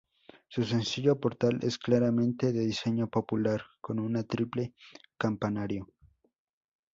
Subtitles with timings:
[0.47, 4.73] Su sencillo portal es claramente de diseño popular, con una triple
[5.15, 5.91] campanario.